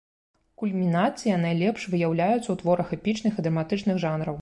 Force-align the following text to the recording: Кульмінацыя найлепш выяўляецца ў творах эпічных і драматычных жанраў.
Кульмінацыя 0.61 1.35
найлепш 1.45 1.81
выяўляецца 1.93 2.41
ў 2.51 2.55
творах 2.65 2.87
эпічных 3.01 3.33
і 3.41 3.51
драматычных 3.51 4.05
жанраў. 4.07 4.35